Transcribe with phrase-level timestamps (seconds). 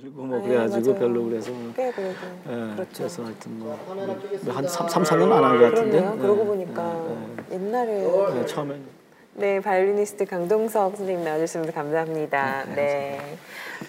[0.00, 0.98] 들고 뭐 네, 그래가지고 맞아요.
[0.98, 2.14] 별로 그래서 꽤 그래도
[2.48, 2.88] 예, 그렇죠.
[2.98, 3.58] 그래서 하여튼
[4.46, 6.12] 뭐한 3, 3, 4년 안 한 것 같은데 그러네요.
[6.16, 7.04] 예, 그러고 보니까
[7.50, 8.40] 예, 옛날에 예.
[8.40, 8.80] 예, 처음엔
[9.34, 12.64] 네 바이올리니스트 강동석 선생님 나와주셔서 감사합니다.
[12.74, 13.18] 네.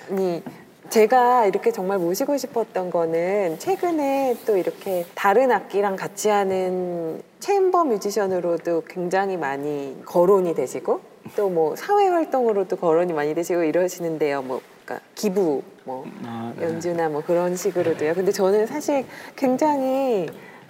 [0.09, 0.43] 아니
[0.89, 8.83] 제가 이렇게 정말 모시고 싶었던 거는 최근에 또 이렇게 다른 악기랑 같이 하는 chamber musician으로도
[8.87, 11.01] 굉장히 많이 거론이 되시고
[11.35, 14.41] 또 뭐 사회 활동으로도 거론이 많이 되시고 이러시는데요.
[14.43, 16.63] 뭐 그러니까 기부 뭐 아, 예.
[16.63, 18.13] 연주나 뭐 그런 식으로도요.
[18.13, 20.29] 근데 저는 사실 굉장히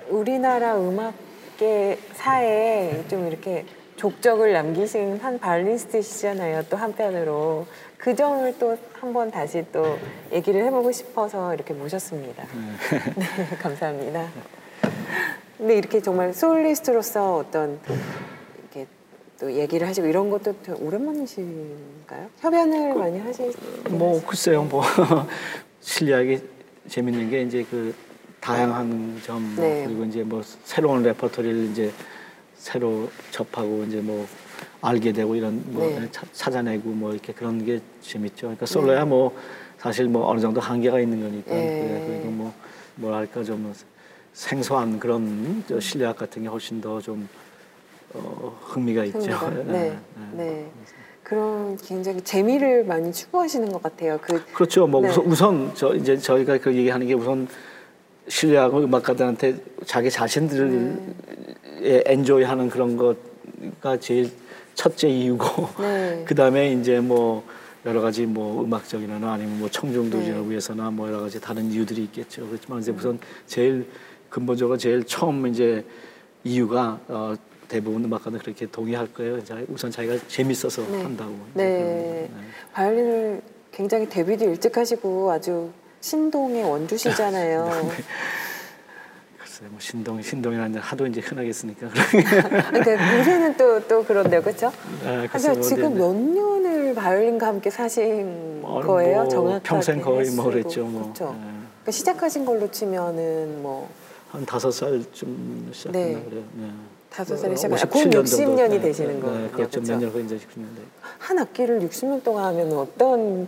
[0.09, 3.65] 우리나라 음악계 사에 좀 이렇게
[3.97, 6.63] 족적을 남기신 한 바이올리스트시잖아요.
[6.69, 7.65] 또 한편으로
[7.97, 9.95] 그 점을 또 한 번 다시 또
[10.31, 12.45] 얘기를 해보고 싶어서 이렇게 모셨습니다.
[13.15, 13.25] 네,
[13.61, 14.27] 감사합니다.
[15.55, 17.79] 근데 이렇게 정말 소울리스트로서 어떤
[19.39, 22.29] 또 얘기를 하시고 이런 것도 좀 오랜만이신가요?
[22.39, 23.51] 협연을 많이 하시.
[23.89, 24.81] 뭐 글쎄요 뭐
[25.81, 26.41] 실리하게
[26.87, 27.93] 재밌는 게 이제 그
[28.39, 29.83] 다양한 점뭐 네.
[29.85, 31.91] 그리고 이제 뭐 새로운 레퍼토리를 이제
[32.55, 34.25] 새로 접하고 이제 뭐
[34.81, 36.07] 알게 되고 이런 뭐 네.
[36.11, 38.41] 차- 찾아내고 뭐 이렇게 그런 게 재밌죠.
[38.47, 39.35] 그러니까 솔로야 뭐
[39.77, 41.75] 사실 뭐 어느 정도 한계가 있는 거니까 네.
[41.79, 42.53] 그래, 그리고 뭐
[42.95, 43.71] 뭐랄까 좀
[44.33, 47.27] 생소한 그런 저 실력 같은 게 훨씬 더좀
[48.13, 49.19] 어, 흥미가 있죠.
[49.19, 49.49] 흥미가.
[49.71, 50.37] 네, 예, 예.
[50.37, 50.71] 네.
[51.23, 54.17] 그런 굉장히 재미를 많이 추구하시는 것 같아요.
[54.21, 54.87] 그 그렇죠.
[54.87, 55.09] 뭐 네.
[55.09, 57.47] 우선, 우선 저 이제 저희가 그 얘기하는 게 우선
[58.29, 60.97] 신뢰하고 음악가들한테 자기 자신들을
[61.81, 62.03] 네.
[62.05, 64.31] 엔조이하는 그런 거가 제일
[64.73, 66.23] 첫째 이유고 네.
[66.27, 67.43] 그 다음에 이제 뭐
[67.85, 70.49] 여러 가지 뭐 음악적이나 아니면 뭐 청중들을 네.
[70.49, 72.47] 위해서나 뭐 여러 가지 다른 이유들이 있겠죠.
[72.47, 73.85] 그렇지만 이제 우선 제일
[74.29, 75.83] 근본적으로 제일 처음 이제
[76.43, 77.33] 이유가 어,
[77.67, 79.43] 대부분 음악가들 그렇게 동의할 거예요.
[79.43, 81.03] 자, 우선 자기가 재밌어서 네.
[81.03, 81.33] 한다고.
[81.53, 82.29] 네.
[82.73, 85.69] 바이올린을 굉장히 데뷔도 일찍 하시고 아주
[86.01, 87.91] 신동의 원주시잖아요.
[89.37, 91.89] 글쎄 뭐 신동 신동이라는 하도 이제 흔하게 쓰니까
[92.69, 94.67] 그러니까 요새는 또 또 그런데요, 그렇죠?
[95.03, 100.01] 아, 하지만 뭐 지금 네, 몇 년을 바이올린과 함께 사신 뭐, 거예요, 뭐 정확하게 평생
[100.01, 100.29] 거의.
[100.31, 101.35] 뭐 그랬죠 뭐 그렇죠.
[101.35, 101.41] 예.
[101.41, 103.89] 그러니까 시작하신 걸로 치면은 뭐
[104.29, 106.25] 한 다섯 살쯤 시작했나 네.
[106.25, 106.43] 그래요.
[106.53, 106.69] 네.
[107.17, 108.21] 다섯 살에 뭐 시작한 곧 57년 정도.
[108.21, 109.49] 60년이 네, 되시는 네, 거예요.
[109.49, 109.71] 그렇죠.
[109.81, 109.91] 그렇죠?
[109.91, 110.81] 몇년 후에 이제 60년대.
[111.17, 113.47] 한 악기를 60년 동안 하면 어떤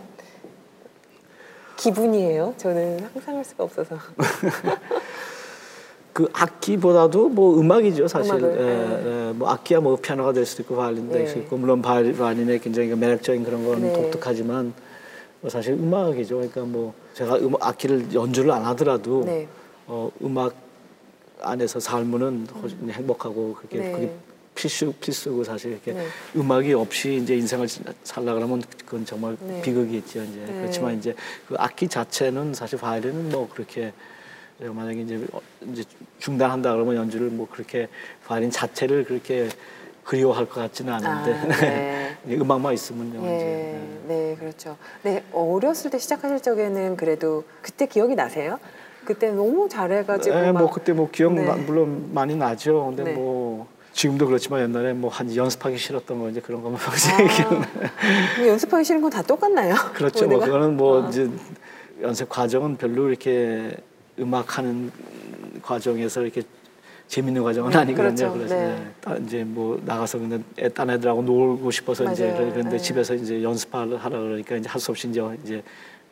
[1.76, 2.52] 기분이에요?
[2.56, 3.96] 저는 상상할 수가 없어서.
[6.12, 8.34] 그 악기보다도 뭐 음악이죠 사실.
[8.34, 11.40] 음악을, 예, 예, 뭐 악기야 뭐 피아노가 될 수도 있고 바이올린도 될수 네.
[11.42, 13.92] 있고 물론 바이올- 바이올린의 굉장히 그 매력적인 그런 건 네.
[13.92, 14.74] 독특하지만
[15.42, 16.34] 뭐 사실 음악이죠.
[16.34, 19.46] 그러니까 뭐 제가 음, 악기를 연주를 안 하더라도 네.
[19.86, 20.54] 어, 음악
[21.42, 23.92] 안에서 살면은 훨씬 행복하고 그게 네.
[23.92, 24.12] 그게
[24.54, 26.06] 필수 필수고 사실 이렇게 네.
[26.36, 27.68] 음악이 없이 이제 인생을
[28.04, 29.62] 살라 그러면 그건 정말 네.
[29.62, 30.54] 비극이겠죠 이제 네.
[30.60, 31.14] 그렇지만 이제
[31.48, 33.92] 그 악기 자체는 사실 바이올린은 뭐 그렇게
[34.58, 35.40] 내가 만약에 이제 어,
[35.72, 35.84] 이제
[36.18, 37.88] 중단한다 그러면 연주를 뭐 그렇게
[38.26, 39.48] 바이올린 자체를 그렇게
[40.04, 42.16] 그리워할 것 같지는 않은데 아, 네.
[42.28, 44.76] 음악만 있으면요 예, 이제 네, 그렇죠.
[45.02, 48.58] 네, 어렸을 때 시작하실 적에는 그래도 그때 기억이 나세요?
[49.12, 51.44] 그때 너무 잘해가지고 네, 막뭐 그때 뭐 기억 네.
[51.44, 52.86] 나- 물론 많이 나죠.
[52.94, 53.12] 근데 네.
[53.14, 57.66] 뭐 지금도 그렇지만 옛날에 뭐 한 연습하기 싫었던 거 이제 그런 거만 평생 기억나.
[58.36, 59.74] 그럼 연습하기 싫은 건 다 똑같나요?
[59.94, 60.28] 그렇죠.
[60.28, 60.38] 뭐?
[60.38, 61.08] 그거는 뭐 아.
[61.08, 61.28] 이제
[62.00, 63.76] 연습 과정은 별로 이렇게
[64.18, 64.92] 음악하는
[65.62, 66.42] 과정에서 이렇게
[67.08, 68.32] 재밌는 과정은 아니거든요.
[68.32, 68.32] 그렇죠.
[68.32, 69.24] 그래서 네.
[69.26, 72.52] 이제 뭐 나가서 그냥 애- 딴 애들하고 놀고 싶어서 이제 맞아요.
[72.52, 72.78] 그런데 네.
[72.78, 75.62] 집에서 이제 연습하러 하라 그러니까 이제 할 수 없이 이제 이제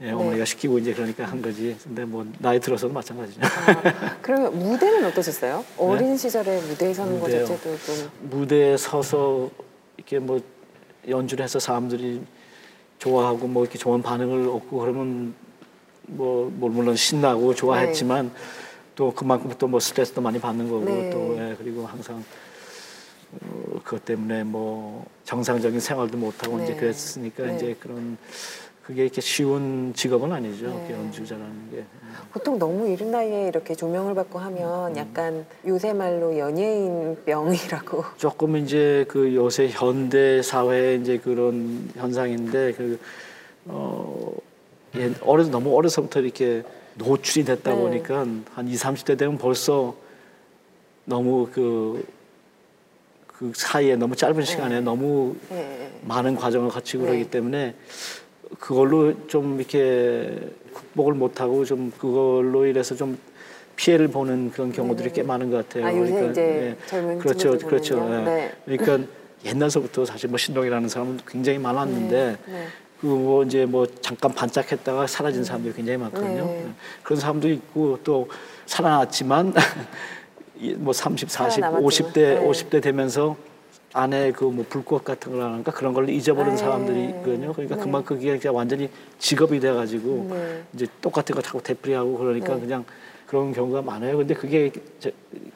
[0.01, 1.77] 예, 어머니가 시키고 이제 그러니까 한 거지.
[1.83, 3.41] 근데 뭐 나이 들어서도 마찬가지죠.
[3.43, 5.65] 아, 그러면 무대는 어떠셨어요?
[5.77, 7.41] 어린 시절에 무대에 서는 거 네.
[7.45, 9.51] 자체도 좀 무대에 서서
[9.97, 10.41] 이렇게 뭐
[11.09, 12.23] 연주를 해서 사람들이
[12.99, 15.35] 좋아하고 뭐 이렇게 좋은 반응을 얻고 그러면
[16.03, 18.31] 뭐, 뭐 물론 신나고 좋아했지만
[18.95, 21.11] 또 그만큼 또 뭐 스트레스도 많이 받는 거고 네.
[21.11, 22.25] 또 예, 그리고 항상
[23.33, 26.77] 어, 그것 때문에 뭐 정상적인 생활도 못 하고 이제 네.
[26.77, 27.57] 그랬으니까 네.
[27.57, 28.17] 이제 그런
[28.89, 30.67] 그게 이렇게 쉬운 직업은 아니죠.
[30.67, 30.95] 네.
[30.95, 31.85] 연주자라는 게.
[32.33, 34.45] 보통 너무 이른 나이에 이렇게 조명을 받고 음.
[34.45, 42.99] 하면 약간 요새 말로 연예인병이라고 조금 이제 그 요새 현대 사회 이제 그런 현상인데 그
[43.67, 44.33] 어,
[44.97, 46.63] 예, 어려서 너무 어려서부터 이렇게
[46.95, 47.77] 노출이 됐다 네.
[47.77, 48.21] 보니까
[48.55, 49.95] 한 20, 30대 되면 벌써
[51.05, 52.07] 너무 그,
[53.27, 55.91] 그 사이에 너무 짧은 시간에 너무 예.
[56.05, 57.11] 많은 과정을 거치고 네.
[57.11, 57.75] 그러기 때문에
[58.59, 63.19] 그걸로 좀 이렇게 극복을 못하고 좀 그걸로 인해서 좀
[63.77, 65.87] 피해를 보는 그런 경우들이 꽤 많은 것 같아요.
[65.87, 66.87] 아, 요새 이제 예.
[66.87, 68.09] 젊은 그렇죠, 그렇죠.
[68.11, 68.25] 예.
[68.25, 68.53] 네.
[68.65, 69.09] 그러니까
[69.45, 72.67] 옛날서부터 사실 뭐 신동이라는 사람은 굉장히 많았는데 네.
[73.01, 76.45] 그뭐 이제 뭐 잠깐 반짝했다가 사라진 사람들이 굉장히 많거든요.
[76.45, 76.67] 네.
[77.05, 78.29] 그런 사람도 있고 또
[78.67, 79.55] 살아났지만
[80.59, 81.83] 이뭐 30, 40, 살아남았지만.
[81.83, 82.45] 50대 네.
[82.45, 83.37] 50대 되면서
[83.93, 86.57] 안에 그 뭐 불꽃 같은 걸 하는가 그런 걸 잊어버린 네.
[86.57, 87.53] 사람들이 있거든요.
[87.53, 87.83] 그러니까 네.
[87.83, 88.89] 그만큼 그게 그냥 완전히
[89.19, 90.63] 직업이 돼가지고 네.
[90.75, 92.61] 이제 똑같은 거 자꾸 되풀이하고 그러니까 네.
[92.61, 92.85] 그냥
[93.27, 94.17] 그런 경우가 많아요.
[94.19, 94.71] 근데 그게
[95.01, 95.11] 저-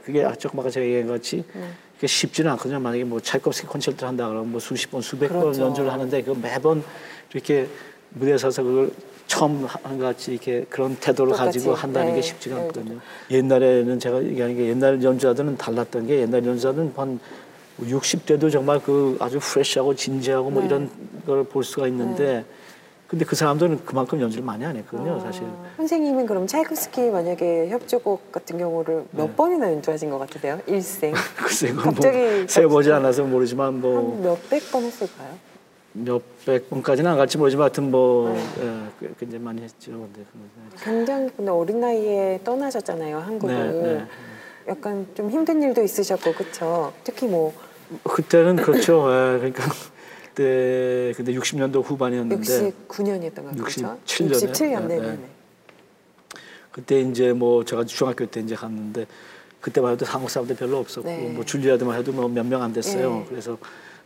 [0.04, 1.68] 그게 조금 아까 제가 얘기한 것 같이 네.
[1.96, 2.80] 그게 쉽지는 않거든요.
[2.80, 5.62] 만약에 뭐 차이콥스키 콘서트를 한다 그러면 뭐 수십 번, 수백 번 그렇죠.
[5.62, 6.82] 연주를 하는데 그 매번
[7.32, 7.66] 이렇게
[8.10, 8.90] 무대에 서서 그걸
[9.26, 11.58] 처음 것 같이 이렇게 그런 태도를 똑같이.
[11.58, 12.16] 가지고 한다는 네.
[12.16, 12.62] 게 쉽지가 네.
[12.62, 12.98] 않거든요.
[13.30, 17.18] 옛날에는 제가 얘기하는 게 옛날 연주자들은 달랐던 게 옛날 연주자들은 한
[17.86, 20.68] 60대도 정말 그 아주 프레시하고 진지하고 뭐 네.
[20.68, 20.90] 이런
[21.26, 22.44] 걸 볼 수가 있는데
[23.06, 25.46] 근데 그 사람들은 그만큼 연주를 많이 안 했거든요, 아, 사실.
[25.76, 29.34] 선생님은 그럼 차이콥스키 만약에 협주곡 같은 경우를 몇 네.
[29.36, 30.58] 번이나 연주하신 것 같으세요?
[30.66, 35.28] 일생 글쎄, 그건 갑자기 뭐 세보지 않아서 모르지만 뭐한 몇백 번 했을까요?
[35.92, 38.40] 몇백 번까지는 안 갈지 모르지만 하여튼 뭐 네.
[38.62, 39.90] 예, 꽤- 굉장히 많이 했죠.
[39.92, 40.50] 근데 그건.
[40.82, 43.54] 굉장히 근데 어린 나이에 떠나셨잖아요 한국을.
[43.54, 44.04] 네, 네.
[44.68, 46.94] 약간 좀 힘든 일도 있으셨고 그쵸?
[47.04, 47.52] 특히 뭐
[48.04, 49.06] 그때는 그렇죠.
[49.08, 49.64] 예, 그러니까
[50.28, 53.98] 그때 근데 60년도 후반이었는데 69년이었던 것 같죠?
[54.06, 54.38] 67 년에?
[54.46, 55.12] 67년 네, 네네.
[55.12, 55.18] 네.
[56.70, 59.06] 그때 이제 뭐 제가 중학교 때 이제 갔는데
[59.60, 61.28] 그때만 해도 한국 사람들 별로 없었고 네.
[61.34, 63.10] 뭐 줄리아드만 해도 뭐 몇 명 안 됐어요.
[63.20, 63.26] 네.
[63.28, 63.58] 그래서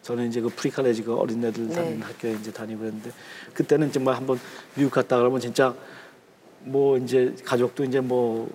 [0.02, 2.04] 저는 이제 그 Pre-College 그 어린애들 다니는 네.
[2.04, 3.10] 학교에 이제 다니고 그랬는데
[3.54, 4.38] 그때는 정말 한번
[4.74, 5.74] 미국 갔다 그러면 진짜
[6.60, 8.48] 뭐 이제 가족도 이제 뭐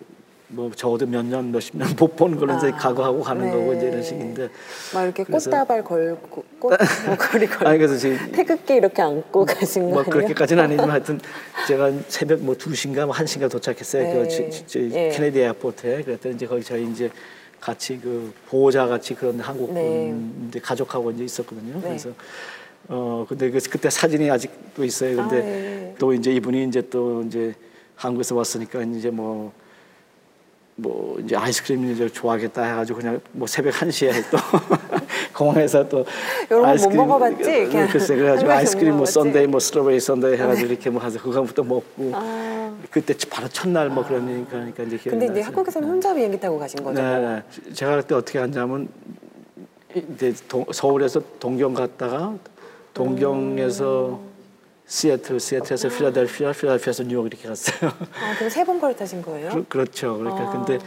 [0.54, 3.52] 뭐 적어도 몇 년 몇십 년 못 보는 걸로 이제 아, 각오하고 가는 네.
[3.52, 4.50] 거고 이제 이런 식인데
[4.94, 6.74] 막 이렇게 그래서- 꽃다발 걸고 꽃
[7.08, 10.04] 목걸이 걸고 아니 그래서 지금 태극기 이렇게 안고 가신 거 뭐?
[10.04, 11.20] 그렇게까지는 아니지만 하여튼
[11.68, 14.04] 제가 새벽 뭐 2시인가 뭐 1시인가 도착했어요.
[14.04, 14.14] 네.
[14.24, 15.10] 그 지- 지- 지- 예.
[15.10, 16.04] 케네디 에어포트에.
[16.04, 17.10] 그랬더니 이제 거기 저희 이제
[17.60, 19.82] 같이 그 보호자 같이 그런 한국 네.
[20.10, 21.76] 분 이제 가족하고 이제 있었거든요.
[21.76, 21.82] 네.
[21.82, 22.10] 그래서
[22.90, 25.16] 어 근데 그 그때 사진이 아직도 있어요.
[25.16, 25.96] 근데 아, 예.
[26.00, 27.54] 또 이제 이분이 이제 또 이제
[27.96, 29.54] 한국에서 왔으니까 이제 뭐
[30.82, 34.38] 뭐 이제 아이스크림 이제 좋아하겠다 해가지고 그냥 뭐 새벽 1 시에 또
[35.38, 36.04] 공항에서 또
[36.50, 37.70] 여러분 못 먹어봤지?
[37.92, 39.06] 글쎄 그래가지고 한 아이스크림 뭐?
[39.06, 42.74] sundae 뭐 strawberry sundae 해가지고 이렇게 뭐 해서 그거부터 먹고 아.
[42.90, 45.42] 그때 바로 첫날 뭐 그러니까 그러니까 이제 기억이 근데 이제.
[45.42, 47.00] 한국에서는 혼자 비행기 타고 가신 거죠?
[47.02, 47.74] 네, 네.
[47.74, 48.90] 제가 그때 어떻게 앉냐면
[49.96, 52.34] 이제 동- 서울에서 동경 갔다가
[52.96, 54.20] 동경에서
[54.96, 57.90] 시애틀, 시애틀에서 필라델피아, 필라델피아에서 뉴욕 이렇게 갔어요.
[58.22, 59.64] 아, 그럼 세 번 걸타신 거예요?
[59.70, 60.52] 그, 렇죠 그러니까 아.
[60.52, 60.80] 근데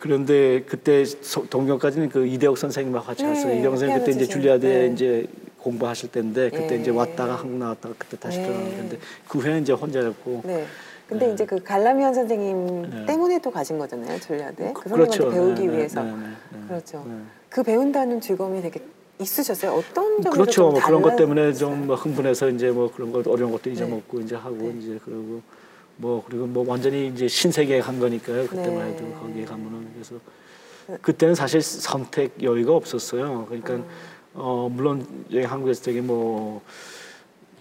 [0.00, 3.54] 그런데 그때 서- 동경까지는 그 이대옥 선생님하고 같이 네, 갔어요.
[3.54, 4.92] 이대옥 선생님 그때 이제 줄리아드에 네.
[4.92, 5.26] 이제
[5.58, 6.80] 공부하실 때인데 그때 예.
[6.80, 8.46] 이제 왔다가 한국 나왔다가 그때 다시 네.
[8.48, 8.98] 들어갔는데
[9.28, 10.66] 그 후에는 이제 혼자였고 네.
[11.08, 11.32] 근데 네.
[11.34, 13.06] 이제 그 갈라미안 선생님 네.
[13.06, 14.72] 때문에 또 가신 거잖아요, 줄리아드에.
[14.72, 15.30] 그 그렇죠.
[15.30, 16.02] 선생님한테 배우기 네, 네, 위해서.
[16.02, 16.16] 네, 네,
[16.50, 16.58] 네.
[16.66, 17.04] 그렇죠.
[17.06, 17.14] 네.
[17.48, 18.80] 그 배운다는 즐거움이 되게
[19.20, 19.72] 있으셨어요?
[19.72, 20.52] 어떤 점에서 그렇죠.
[20.52, 21.70] 좀뭐 그런 것 때문에 달라졌어요?
[21.70, 23.72] 좀뭐 흥분해서 이제 뭐 그런 것 어려운 것도 네.
[23.72, 24.76] 잊어먹고 이제 하고 네.
[24.78, 25.42] 이제 그러고
[25.96, 28.46] 뭐 그리고 뭐 완전히 이제 신세계에 간 거니까요.
[28.46, 28.94] 그때만 네.
[28.94, 30.16] 해도 거기에 가면은 그래서
[31.00, 33.46] 그때는 사실 선택 여유가 없었어요.
[33.46, 33.84] 그러니까 음.
[34.34, 36.62] 어 물론 여기 한국에서 되게 뭐.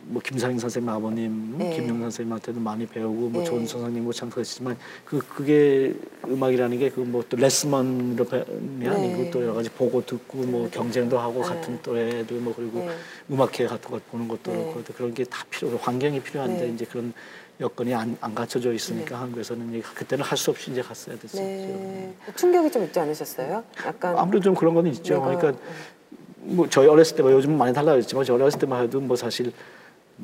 [0.05, 1.75] 뭐 김상인 선생님 아버님, 네.
[1.75, 3.47] 김용 선생님한테도 많이 배우고 뭐 네.
[3.49, 5.93] 좋은 선생님 뭐참 그랬지만 그 그게
[6.27, 8.87] 음악이라는 게 그 뭐 또 레슨만으로 네.
[8.89, 11.47] 아니고 또 여러 가지 보고 듣고 뭐 경쟁도 하고 네.
[11.47, 12.89] 같은 또래도 뭐 그리고 네.
[13.31, 14.57] 음악회 같은 거 보는 것도 네.
[14.73, 16.73] 그렇고 그런 게 다 필요 환경이 필요한데 네.
[16.73, 17.13] 이제 그런
[17.61, 21.41] 여건이 안, 안 갖춰져 있으니까 한국에서는 그때는 할 수 없이 이제 갔어야 됐었죠.
[21.41, 22.13] 네.
[22.35, 23.63] 충격이 좀 있지 않으셨어요?
[23.85, 25.21] 약간 아무래도 좀 그런 건 있죠.
[25.21, 25.53] 그러니까
[26.41, 29.53] 뭐 저희 어렸을 때 뭐 요즘 은 많이 달라졌지만 저 어렸을 때만 해도 뭐 사실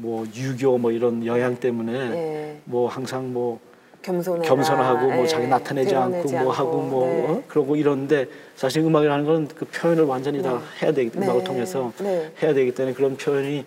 [0.01, 2.62] 뭐 유교 뭐 이런 영향 때문에 네.
[2.65, 3.60] 뭐 항상 뭐
[4.01, 4.48] 겸손해라.
[4.48, 5.27] 겸손하고 뭐 네.
[5.27, 7.25] 자기 나타내지 않고 뭐 하고 뭐 네.
[7.27, 7.44] 어?
[7.48, 11.25] 그러고 이런데 사실 음악이라는 건 그 표현을 완전히 다 해야 되기 네.
[11.25, 12.32] 음악을 통해서 네.
[12.41, 13.65] 해야 되기 때문에 그런 표현이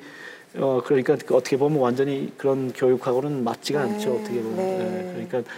[0.57, 3.93] 어 그러니까 그 어떻게 보면 완전히 그런 교육하고는 맞지가 네.
[3.93, 4.79] 않죠 어떻게 보면 네.
[4.79, 5.27] 네.
[5.27, 5.51] 그러니까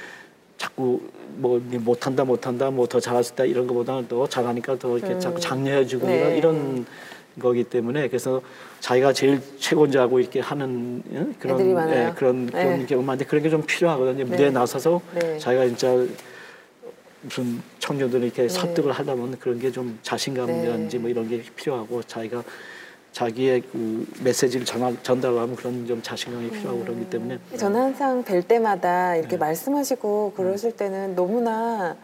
[0.58, 1.00] 자꾸
[1.36, 5.20] 뭐 못한다 못한다 뭐 더 잘할 수 있다 이런 것보다는 더 잘하니까 더 이렇게 음.
[5.20, 6.16] 자꾸 장려해주고 네.
[6.16, 6.86] 이런 이런
[7.40, 8.40] 거기 때문에 그래서
[8.80, 9.40] 자기가 제일
[9.98, 11.26] 알고 이렇게 하는 예?
[11.38, 11.60] 그런.
[11.90, 12.86] 예, 그런 그런 네.
[12.86, 14.50] 경우만데 그런 게 좀 필요하거든요 무대에 네.
[14.50, 15.38] 나서서 네.
[15.38, 15.88] 자기가 진짜
[17.22, 18.48] 무슨 청년들이 이렇게 네.
[18.48, 21.00] 설득을 하려면 그런 게 좀 자신감이라든지 네.
[21.00, 22.42] 뭐 이런 게 필요하고 자기가
[23.12, 29.12] 자기의 그 메시지를 전할, 전달하면 그런 좀 자신감이 필요하고 그러기 때문에 저는 항상 뵐 때마다
[29.12, 29.20] 네.
[29.20, 31.96] 이렇게 말씀하시고 그러실 때는 너무나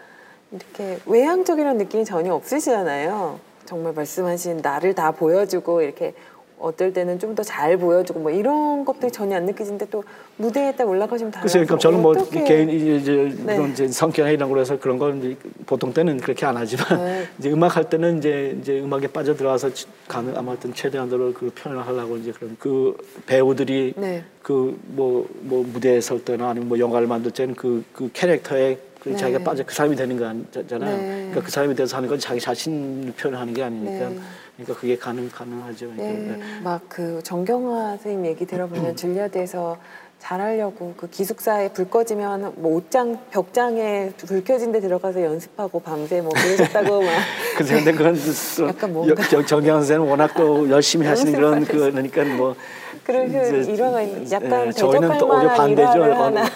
[0.53, 3.39] 이렇게 외향적이라는 느낌이 전혀 없으시잖아요.
[3.71, 6.13] 정말 말씀하신 나를 다 보여주고 이렇게
[6.59, 10.03] 어떨 때는 좀 더 잘 보여주고 뭐 이런 것들이 전혀 안 느껴지는데 또
[10.37, 13.57] 무대에 딱 올라가시면 달라서 글쎄요, 그러니까 저는 뭐 어떻게- 개인 이제 네.
[13.57, 15.37] 그런 이제 성격이나 이런 거라서 그런 건
[15.67, 17.25] 보통 때는 그렇게 안 하지만 네.
[17.39, 19.71] 이제 음악 할 때는 이제 이제 음악에 빠져 들어가서
[20.09, 22.97] 가능 어떤 최대한으로 그 표현을 하려고 이제 그런 그
[23.27, 24.25] 배우들이 네.
[24.43, 29.17] 그뭐뭐 무대에 설 때나 아니면 뭐 영화를 만들 때는 그 그 캐릭터에 그 네.
[29.17, 30.97] 자기가 빠져 그 사람이 되는 거 아니잖아요.
[30.97, 31.07] 네.
[31.31, 34.19] 그러니까 그 사람이 돼서 하는 건 자기 자신을 표현하는 게 아니니까 네.
[34.57, 35.91] 그러니까 그게 가능 가능하죠.
[35.97, 36.37] 그러니까 네.
[36.37, 36.61] 네.
[36.63, 39.79] 막그 정경화 선생님 얘기 들어보면 줄리아드에서
[40.19, 46.31] 잘하려고 그 기숙사에 불 꺼지면 뭐 옷장 벽장에 불 켜진 데 들어가서 연습하고 밤새 뭐
[46.35, 47.11] 그러셨다고 막
[47.57, 48.17] 근데 근데 그건
[48.59, 52.55] 또 약간 뭔가- 정- 정경환 선생은 워낙 또 열심히 하시는 그런 그 그러니까 뭐
[53.03, 55.91] 그런 이제- 일화가 약간 예, 저희는 대적할 또 오히려 만한 반대죠.
[55.97, 56.51] 일화를 어느- 하나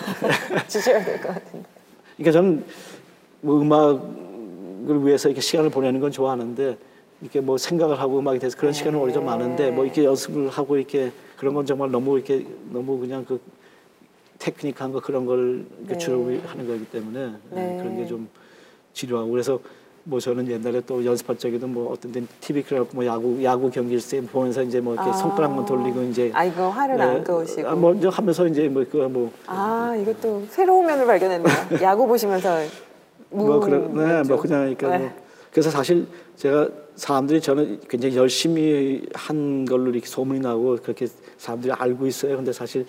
[0.68, 1.73] 주셔야 될 것 같은데.
[2.16, 2.64] 그러니까 저는
[3.40, 6.76] 뭐 음악을 위해서 이렇게 시간을 보내는 건 좋아하는데
[7.20, 10.76] 이렇게 뭐 생각을 하고 음악에 대해서 그런 시간은 오히려 좀 많은데 뭐 이렇게 연습을 하고
[10.76, 13.40] 이렇게 그런 건 정말 너무 이렇게 너무 그냥 그
[14.38, 15.98] 테크닉한 거 그런 걸 이렇게 네.
[15.98, 17.76] 주로 하는 거기 때문에 예, 네.
[17.78, 18.28] 그런 게 좀
[18.92, 19.58] 지루하고 그래서
[20.06, 24.02] 뭐 저는 옛날에 또 연습할 적에도 뭐 어떤 데는 TV 그래갖고 뭐 야구 야구 경기를
[24.02, 25.12] 때 보면서 이제 뭐 이렇게 아.
[25.14, 27.66] 손가락만 돌리고 이제 아 이거 화를 안 끄시고.
[27.66, 31.54] 아, 먼저 하면서 이제 뭐 그거 뭐아 이것도 새로운 면을 발견했네요.
[31.82, 32.58] 야구 보시면서
[33.30, 34.28] 뭐 그런 네, 그렇죠.
[34.28, 35.14] 뭐 그냥 그러니까 뭐 네.
[35.50, 36.06] 그래서 사실
[36.36, 41.06] 제가 사람들이 저는 굉장히 열심히 한 걸로 이렇게 소문이 나고 그렇게
[41.38, 42.36] 사람들이 알고 있어요.
[42.36, 42.86] 근데 사실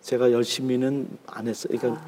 [0.00, 1.78] 제가 열심히는 안 했어요.
[1.78, 2.04] 그러니까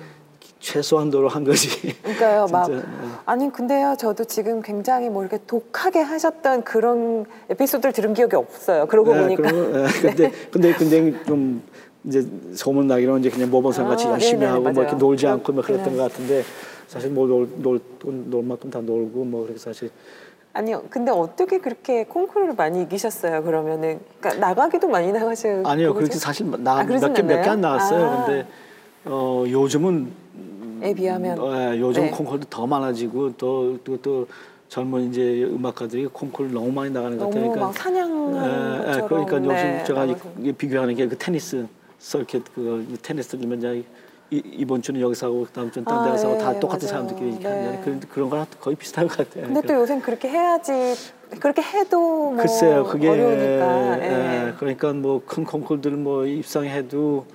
[0.60, 1.68] 최소한도로 한 거지.
[2.02, 2.80] 그러니까요, 막 네.
[3.26, 8.86] 아니 근데요, 저도 지금 굉장히 뭐 이렇게 독하게 하셨던 그런 에피소드를 들은 기억이 없어요.
[8.86, 11.62] 그러고 네, 보니까 그런 거, 네, 근데 근데 굉장히 좀
[12.04, 14.98] 이제 소문 나기로 이제 그냥 모범생 같이 아, 열심히 네네, 하고 뭐 이렇게 맞아요.
[14.98, 16.02] 놀지 않고 뭐 그랬던 그렇구나.
[16.04, 16.44] 것 같은데
[16.86, 19.90] 사실 뭐놀놀 놀 만큼 다 놀고 뭐 그렇게 사실
[20.54, 23.44] 아니요, 근데 어떻게 그렇게 콩쿠르를 많이 이기셨어요?
[23.44, 25.94] 그러면은 그러니까 나가기도 많이 나가시고 아니요?
[25.94, 27.50] 그렇게 사실 아, 나몇 그러진 개몇개 않아요?
[27.52, 28.04] 안 나왔어요.
[28.04, 28.24] 아.
[28.26, 28.46] 근데
[29.04, 30.10] 어 요즘은
[30.82, 32.11] 에 비하면 어, 예, 요즘 네.
[32.11, 34.26] 콩쿨도 더 많아지고 또또 또
[34.68, 37.50] 젊은 이제 음악가들이 콩쿨 너무 많이 나가는 것 같아요.
[37.56, 40.04] 막 사냥처럼 예, 예, 그러니까 요즘 네, 제가
[40.42, 41.66] 이- 비교하는 게 그 테니스
[41.99, 43.85] 서킷 이 테니스 들면 이제
[44.30, 47.06] 이, 이번 주는 여기서 하고 다음 주는 딴 아, 데서 하고 네, 다 똑같은 맞아요.
[47.08, 47.54] 사람들끼리 이렇게 네.
[47.54, 47.80] 하잖아요.
[47.85, 49.44] 그런 그런 거랑 거의 비슷한 것 같아요.
[49.47, 50.94] 근데 또 요새 그렇게 해야지
[51.40, 51.99] 그렇게 해도
[52.30, 53.99] 뭐 글쎄요, 그게 어려우니까.
[54.00, 54.54] 예, 예.
[54.58, 57.26] 그러니까 뭐 큰 콩쿨들 뭐 입상해도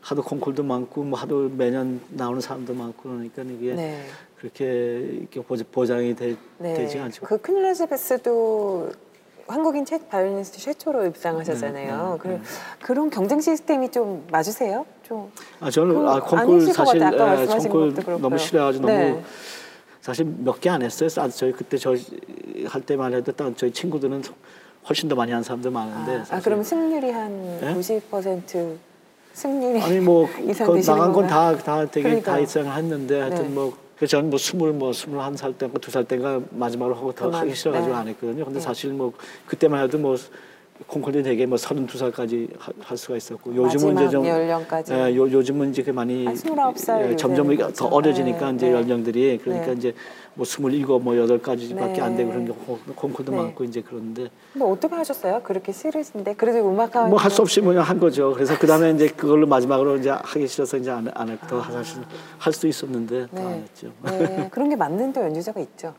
[0.00, 4.04] 하도 콩쿨도 많고 뭐 하도 매년 나오는 사람도 많고 그러니까 이게 네.
[4.38, 5.28] 그렇게
[5.70, 6.74] 보장이 되, 네.
[6.74, 7.24] 되지 않죠.
[7.24, 8.90] 그 퀸엘리자베스도
[9.46, 12.18] 한국인 최, 바이올리니스트 최초로 입상하셨잖아요.
[12.22, 12.40] 네, 네,
[12.80, 14.86] 그, 그런 경쟁 시스템이 좀 맞으세요?
[15.12, 18.18] 좀 아 저는 그아 콩쿨 사실 예, 말씀하신 콩쿨 그렇고요.
[18.18, 19.10] 너무 싫어가지고 네.
[19.10, 19.22] 너무
[20.00, 21.08] 사실 몇 개 안 했어요.
[21.18, 21.94] 아, 저희 그때 저
[22.66, 24.22] 할 때만 해도 딱 저희 친구들은
[24.88, 26.22] 훨씬 더 많이 한 사람들 많은데.
[26.30, 27.74] 아, 아, 그럼 승률이 한 네?
[27.74, 28.76] 90%
[29.32, 31.26] 승률이 아니 뭐 그 나간 건?
[31.26, 32.36] 다 다 되게 그러니까요.
[32.36, 33.48] 다 입상을 했는데 하여튼 네.
[33.48, 37.30] 뭐 그래서 저는 뭐 스물 뭐 스물한 살 때인가 두 살 때인가 마지막으로 하고 더
[37.30, 37.98] 하기 싫어가지고 네.
[37.98, 38.44] 안 했거든요.
[38.44, 38.64] 근데 네.
[38.64, 39.12] 사실 뭐
[39.46, 40.16] 그때만 해도 뭐
[40.86, 44.92] 콩쿨이 되게 뭐 서른 두 살까지 하- 할 수가 있었고 요즘은 이제 좀 연령까지.
[44.92, 47.86] 예, 요, 요즘은 이제 그 많이 한 29살 예, 점점 이게 더 그렇죠.
[47.88, 48.72] 어려지니까 네, 이제 네.
[48.74, 49.72] 연령들이 그러니까 네.
[49.72, 49.94] 이제
[50.34, 52.34] 뭐 스물일곱 뭐 여덟까지밖에 안 되고 네.
[52.34, 53.38] 그런 게 콩- 콩쿨도 네.
[53.38, 55.40] 많고 이제 그런데 근데 어떻게 하셨어요?
[55.42, 58.32] 그렇게 싫으신데 그래도 음악하면 뭐할 수 없이 그냥 한 거죠.
[58.34, 61.62] 그래서 그 다음에 이제 그걸로 마지막으로 이제 하기 싫어서 이제 안, 안 했고 아.
[61.70, 62.02] 사실
[62.38, 63.42] 할 수도 있었는데 네.
[63.42, 63.92] 했죠.
[64.04, 65.94] 네, 그런 게 맞는 또 연주자가 있죠.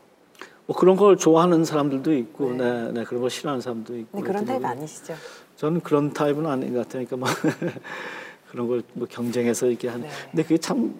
[0.66, 2.56] 뭐 그런 걸 좋아하는 사람들도 있고, 네.
[2.56, 4.08] 네, 네, 그런 걸 싫어하는 사람도 있고.
[4.12, 5.14] 근데 그런 타입 뭐 아니시죠?
[5.56, 7.04] 저는 그런 타입은 아닌 것 같아요.
[7.06, 7.28] 그러니까 뭐
[8.50, 10.02] 그런 걸 뭐 경쟁해서 이렇게 하는.
[10.06, 10.10] 네.
[10.30, 10.94] 근데 그게 참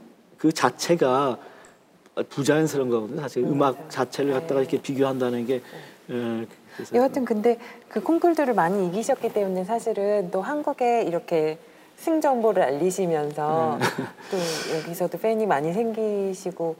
[0.44, 1.38] 그 자체가
[2.28, 3.20] 부자연스러운 거거든요.
[3.22, 5.62] 사실 음, 악 자체를 갖다가 이렇게 비교한다는 게.
[6.10, 11.56] 예, 그래서 여하튼 근데 그 콩쿨들을 많이 이기셨기 때문에 사실은 또 한국에 이렇게
[11.96, 13.86] 승 정보를 알리시면서 네.
[14.30, 16.76] 또 여기서도 팬이 많이 생기시고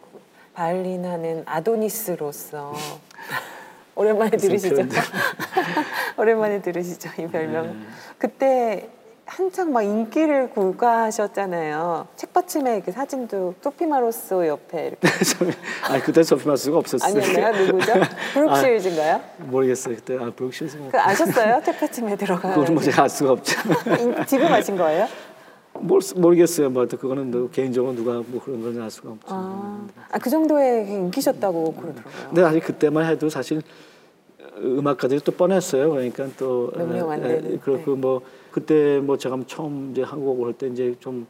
[0.55, 2.73] 바이올린 하는 아도니스로서
[3.97, 4.77] 오랜만에 들으시죠?
[6.17, 7.67] 오랜만에 들으시죠 이 별명.
[7.67, 7.87] 네.
[8.19, 8.89] 그때
[9.27, 12.09] 한창 막 인기를 구가하셨잖아요.
[12.17, 15.09] 책받침에 그 사진도 소피 마로소 옆에 이렇게
[15.89, 17.23] 아니 그때 소피 마스가 없었어요.
[17.23, 17.67] 아니었나요?
[17.67, 17.93] 누구죠?
[18.35, 19.21] 브룩실즈인가요?
[19.39, 19.97] 모르겠어요.
[19.97, 21.63] 그때 아뭐그 아셨어요?
[21.65, 22.51] 책받침에 들어가.
[22.51, 23.57] 그거는 뭐 제가 알 수가 없죠.
[23.99, 25.09] 인- 지금 아신 거예요?
[25.81, 26.71] 뭘, 모르겠어요.
[26.71, 29.27] 뭐 하여튼 그거는 뭐 개인적으로 누가 뭐 그런 건지 알 수가 없죠.
[29.29, 32.27] 아, 아, 그 정도의 인기셨다고 그러더라고요.
[32.29, 33.63] 근데 사실 그때만 해도 사실
[34.57, 35.91] 음악가들이 또 뻔했어요.
[35.91, 37.59] 그러니까 또 에, 에, 되는, 네.
[37.59, 41.27] 그렇고 뭐 그때 뭐 제가 처음 이제 한국 올때 이제 좀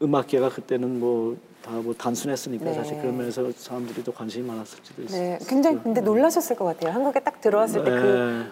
[0.00, 2.74] 음악계가 그때는 뭐다뭐 단순했으니까 네.
[2.74, 5.20] 사실 그런 면에서 사람들이 또 관심이 많았을지도 있어요.
[5.20, 6.92] 네, 굉장히 근데 놀라셨을 것 같아요.
[6.92, 8.46] 한국에 딱 들어왔을 때그 네.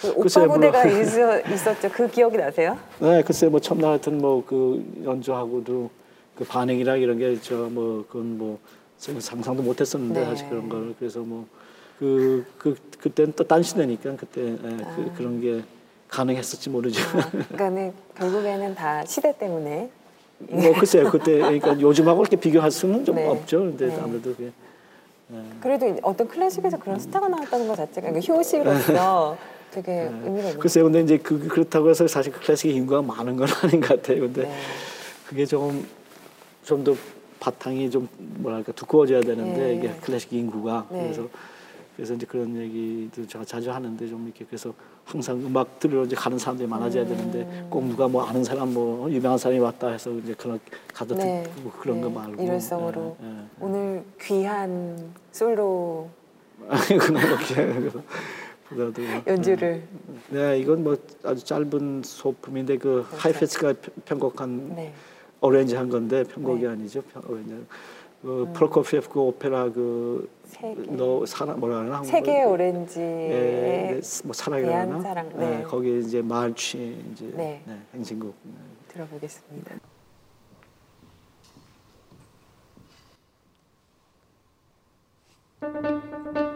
[0.00, 0.84] 그 오빠 글쎄요, 부대가.
[0.86, 1.88] 있어, 있었죠.
[1.90, 2.78] 그 기억이 나세요?
[3.00, 5.90] 네, 글쎄 뭐 첫날 하여튼 뭐그 연주하고도
[6.36, 8.58] 그 반응이라 이런 게 저 뭐 그건 뭐
[8.98, 10.26] 상상도 못했었는데 네.
[10.26, 11.44] 사실 그런 걸 그래서 뭐
[11.98, 15.62] 그 그 그 때는 또 딴 시대니까 그때 예, 그, 그런 게
[16.08, 17.00] 가능했을지 모르죠.
[17.18, 19.90] 아, 그러니까는 결국에는 다 시대 때문에
[20.38, 23.26] 뭐 글쎄요 그때 그러니까 요즘하고 이렇게 비교할 수는 좀 네.
[23.28, 23.58] 없죠.
[23.60, 23.98] 근데 네.
[24.00, 24.52] 아무래도 그게
[25.60, 29.36] 그래도 어떤 클래식에서 그런 스타가 나왔다는 것 자체가 그러니까 효시로서
[29.70, 33.36] 되게 의미가 있는 것 글쎄요 근데 이제 그 그렇다고 해서 사실 그 클래식의 인구가 많은
[33.36, 34.20] 건 아닌 것 같아요.
[34.20, 34.54] 근데 네.
[35.26, 35.86] 그게 조금
[36.64, 36.94] 좀 더
[37.40, 39.74] 바탕이 좀 뭐랄까 두꺼워져야 되는데 네.
[39.74, 41.02] 이게 클래식 인구가 네.
[41.02, 41.28] 그래서
[41.96, 44.72] 그래서 이제 그런 얘기도 제가 자주 하는데 좀 이렇게 그래서
[45.04, 47.08] 항상 음악 들으러 이제 가는 사람들이 많아져야 음.
[47.08, 50.60] 되는데 꼭 누가 뭐 아는 사람 뭐 유명한 사람이 왔다 해서 이제 그런
[50.92, 51.42] 가도 네.
[51.56, 52.14] 듣고 그런 거 네.
[52.14, 53.32] 말고 일회성으로 예, 예.
[53.60, 56.08] 오늘 귀한 솔로
[56.68, 57.90] 아니 그건 그렇게
[58.68, 59.82] 그래서 보다도 연주를
[60.30, 64.92] 네 이건 뭐 아주 짧은 소품인데 그 하이패스가 편곡한 네.
[65.40, 66.68] 어레인지 한 건데 편곡이 네.
[66.68, 67.02] 아니죠.
[67.02, 67.66] 편-.
[68.22, 70.82] 그 프로코피에프 그 오페라 그 세계.
[70.90, 75.58] 너 사랑 뭐라 그러나 세계의 예, 오렌지의 네, 뭐 사랑이라나 사랑, 네.
[75.58, 75.62] 네.
[75.62, 77.62] 거기 이제 말취 이제 네.
[77.64, 78.52] 네, 행진곡 네.
[78.88, 79.76] 들어보겠습니다.
[85.60, 86.47] 소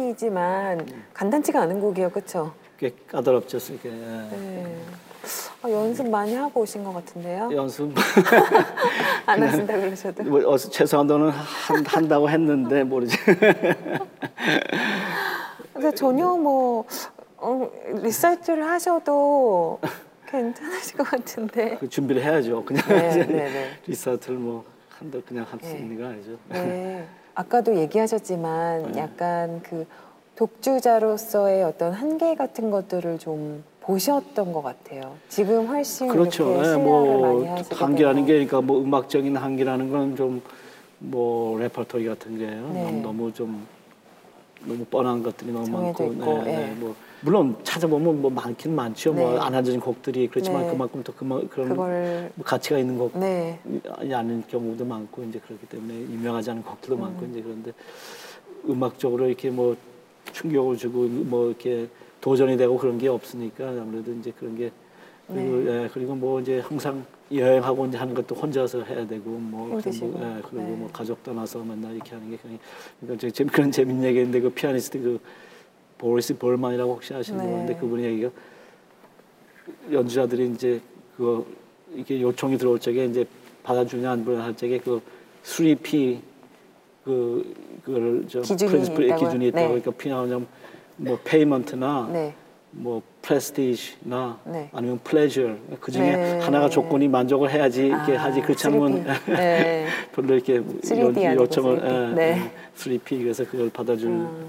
[0.00, 2.54] 소품이지만 간단치가 않은 곡이에요, 그렇죠?
[2.78, 3.58] 꽤 까다롭죠.
[3.58, 3.94] 이렇게 예.
[3.94, 4.76] 네.
[5.62, 7.50] 아, 연습 많이 하고 오신 것 같은데요?
[7.52, 7.94] 연습
[9.26, 10.22] 안 하신다 그러셔도.
[10.24, 13.14] 뭐 어서 최소한도는 한, 한다고 했는데 모르지.
[15.74, 16.86] 근데 전혀 뭐
[17.36, 17.70] 어,
[18.02, 19.78] 리사이틀을 하셔도
[20.28, 21.76] 괜찮으실 것 같은데.
[21.78, 22.64] 그 준비를 해야죠.
[22.64, 23.70] 그냥 네, 네, 네.
[23.86, 25.78] 리사이틀을 뭐 한다 그냥 할수 네.
[25.78, 26.38] 있는 거 아니죠.
[27.40, 27.46] 네.
[27.46, 29.00] 아까도 얘기하셨지만 네.
[29.00, 29.86] 약간 그
[30.36, 35.16] 독주자로서의 어떤 한계 같은 것들을 좀 보셨던 것 같아요.
[35.28, 36.44] 지금 훨씬 그렇죠.
[36.44, 38.32] 이렇게 예, 신뢰를 뭐 한계라는 게.
[38.34, 40.42] 그러니까 뭐 음악적인 한계라는 건 좀
[41.00, 42.84] 뭐 레퍼토리 같은 게 네.
[42.84, 43.66] 너무, 너무 좀
[44.66, 46.56] 너무 뻔한 것들이 너무 많고 있고, 네, 예.
[46.56, 49.12] 네, 뭐 물론 찾아보면 뭐 많긴 많죠.
[49.12, 49.22] 네.
[49.22, 50.70] 뭐안 앉은 곡들이 그렇지만 네.
[50.70, 53.60] 그만큼 또 그만 그런 그걸 뭐 가치가 있는 곡 네.
[54.02, 57.00] 이 않은 경우도 많고 이제 그렇기 때문에 유명하지 않은 곡들도 음.
[57.00, 57.72] 많고 이제 그런데
[58.68, 59.76] 음악적으로 이렇게 뭐
[60.32, 61.88] 충격을 주고 뭐 이렇게
[62.20, 64.70] 도전이 되고 그런 게 없으니까 아무래도 이제 그런 게
[65.26, 65.84] 그리고, 네.
[65.84, 70.06] 예, 그리고 뭐 이제 항상 여행하고 이제 하는 것도 혼자서 해야 되고 뭐 힘드시고.
[70.08, 70.76] 뭐, 예, 그리고 네.
[70.76, 72.58] 뭐 가족 떠나서 맨날 이렇게 하는 게 그냥
[73.00, 75.20] 그러니까 그런 재밌는 얘기인데 그 피아니스트 그
[76.00, 77.50] 보리스 볼만이라고 혹시 아시는 네.
[77.50, 78.30] 분인데 그분이 얘기가
[79.92, 80.80] 연주자들이 이제
[81.16, 81.44] 그
[81.94, 83.26] 이게 요청이 들어올 적에 이제
[83.62, 85.00] 받아주냐 안 받아주냐 할 적에 그
[85.44, 86.18] 3P
[87.04, 89.16] 그 그거를 저 기준이 있다고요?
[89.16, 89.66] 기준이 있다고 네.
[89.68, 90.46] 그러니까 P 나오냐면
[90.96, 92.34] 뭐 payment나 네.
[92.70, 94.70] 뭐 prestige나 네.
[94.72, 96.38] 아니면 pleasure 그 중에 네.
[96.38, 99.26] 하나가 조건이 만족을 해야지 이렇게 아, 하지 그렇지 않으면 3P.
[99.36, 99.86] 네.
[100.14, 102.10] 별로 이렇게 3D 요- 요청을 3P.
[102.10, 102.38] 예, 네.
[102.38, 104.46] 예, 3P 그래서 그걸 받아줄 음,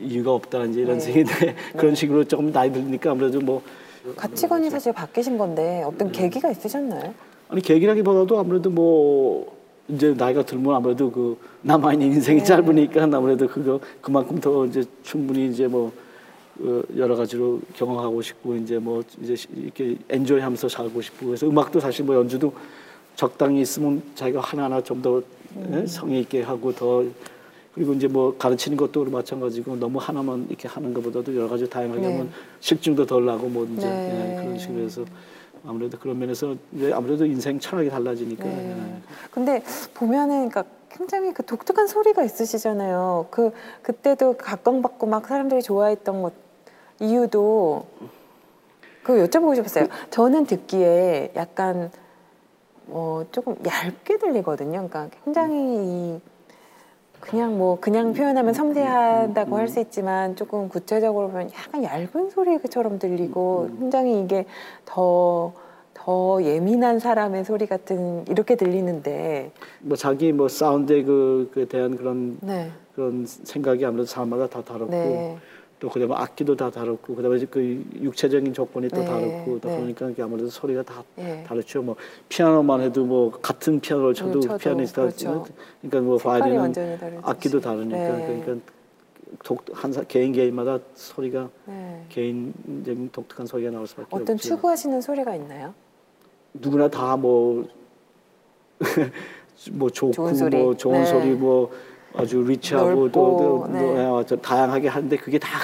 [0.00, 1.04] 이유가 없다 이제 이런 네.
[1.04, 3.62] 식인데 그런 식으로 조금 나이 들니까 아무래도 뭐
[4.16, 7.14] 가치관이 사실 바뀌신 건데 어떤 계기가 있으셨나요?
[7.48, 9.56] 아니 계기라기보다도 아무래도 뭐
[9.88, 15.48] 이제 나이가 들면 아무래도 그 남아 있는 인생이 짧으니까 아무래도 그거 그만큼 더 이제 충분히
[15.48, 15.92] 이제 뭐
[16.60, 22.04] 어, 여러 가지로 경험하고 싶고 이제 뭐 이제 이렇게 엔조이하면서 살고 싶고 그래서 음악도 사실
[22.04, 22.52] 뭐 연주도
[23.16, 25.22] 적당히 있으면 자기가 하나하나 좀 더
[25.86, 27.04] 성의 있게 하고 더
[27.80, 32.12] 그리고 이제 뭐 가르치는 것도 마찬가지고 너무 하나만 이렇게 하는 것보다도 여러 가지 다양하게 네.
[32.12, 34.36] 하면 실증도 덜 나고 뭐 이제 네.
[34.36, 35.02] 예, 그런 식으로 해서
[35.64, 38.70] 아무래도 그런 면에서 이제 아무래도 인생 철학이 달라지니까 네.
[38.70, 39.02] 예.
[39.30, 39.62] 근데
[39.94, 43.28] 보면은 그러니까 굉장히 그 독특한 소리가 있으시잖아요.
[43.30, 46.34] 그 그때도 각광받고 막 사람들이 좋아했던 것
[47.00, 47.86] 이유도
[49.02, 49.86] 그거 여쭤보고 싶었어요.
[50.10, 51.90] 저는 듣기에 약간
[52.88, 54.86] 어 조금 얇게 들리거든요.
[54.86, 56.20] 그러니까 굉장히 이
[57.20, 63.68] 그냥 뭐 그냥 표현하면 섬세하다고 할 수 있지만 조금 구체적으로 보면 약간 얇은 소리처럼 들리고
[63.78, 64.46] 굉장히 이게
[64.84, 65.52] 더
[66.04, 72.38] 더 예민한 사람의 소리 같은 이렇게 들리는데 뭐 자기 뭐 사운드에 그, 그에 대한 그런
[72.40, 72.70] 네.
[72.94, 75.36] 그런 생각이 아무래도 사람마다 다 다르고 네.
[75.80, 79.76] 또 그다음에 악기도 다 다르고 그다음에 그 육체적인 조건이 또 네, 다르고 또 네.
[79.76, 81.42] 그러니까 이게 아무래도 소리가 다 예.
[81.46, 81.80] 다르죠.
[81.80, 81.96] 뭐
[82.28, 85.46] 피아노만 해도 뭐 같은 피아노를 쳐도 음, 쳐도 피아니스트가 그렇죠.
[85.80, 87.20] 그러니까 뭐 바이올린은.
[87.22, 88.42] 악기도 다르니까 네.
[88.44, 88.66] 그러니까
[89.42, 92.04] 독, 한 사, 개인 개인마다 소리가 네.
[92.10, 94.48] 개인적인 독특한 소리가 나올 수밖에 어떤 없죠.
[94.48, 95.72] 추구하시는 소리가 있나요?
[96.52, 97.66] 누구나 다뭐
[99.72, 100.58] 뭐 좋고 좋은 소리.
[100.58, 101.06] 뭐 좋은 네.
[101.06, 101.70] 소리 뭐
[102.14, 103.78] 아주 리치하고 또, 또, 네.
[103.78, 105.60] 또, 예, 아주 다양하게 하는데 그게 다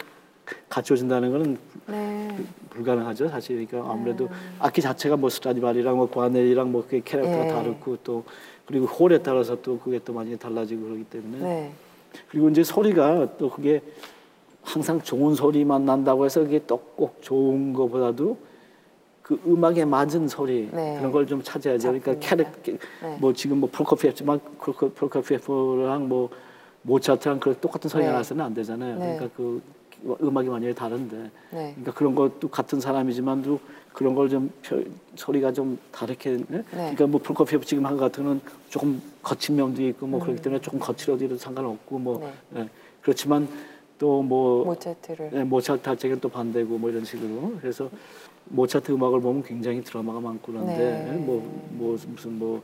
[0.69, 2.37] 갖춰진다는 거는 네.
[2.71, 4.29] 불가능하죠 사실 그러니까 아무래도
[4.59, 7.49] 악기 자체가 뭐 스트라디바리랑 뭐 과넬이랑 뭐 그게 캐릭터가 예.
[7.49, 8.25] 다르고 또
[8.67, 11.73] 그리고 홀에 따라서 또 그게 또 많이 달라지고 그러기 때문에 네.
[12.31, 13.83] 그리고 이제 소리가 또 그게
[14.63, 18.37] 항상 좋은 소리만 난다고 해서 그게 또 꼭 좋은 것보다도
[19.27, 20.97] 그 음악에 맞은 소리 네.
[20.99, 21.89] 그런 걸 좀 찾아야죠.
[21.89, 22.15] 그러니까.
[22.21, 22.47] 캐릭
[23.03, 23.17] 네.
[23.21, 24.39] 뭐 지금 뭐 프로코피에프지만
[24.95, 26.31] 프로코피에프랑 뭐
[26.83, 28.17] 모차트랑 그 똑같은 소리가 네.
[28.19, 28.97] 나서는 안 되잖아요.
[28.97, 29.17] 네.
[29.17, 29.61] 그러니까 그
[30.23, 31.31] 음악이 완전히 다른데 네.
[31.75, 33.59] 그러니까 그런 것도 같은 사람이지만도
[33.93, 34.49] 그런 걸 좀
[35.17, 36.63] 소리가 좀 다르게 네?
[36.71, 40.61] 그러니까 뭐 프로코피에프 지금 한 것 같은 건 조금 거친 면도 있고 뭐 그렇기 때문에
[40.63, 42.69] 조금 거칠어도 상관없고 뭐 음.
[43.03, 43.49] 그렇지만
[43.99, 47.91] 또뭐 모차트를 네, 모차트 자체가 또 반대고 뭐 이런 식으로 그래서
[48.49, 50.77] 모차트 음악을 보면 굉장히 드라마가 많고 그런데
[51.11, 51.17] 네.
[51.19, 52.63] 뭐, 뭐 무슨 뭐,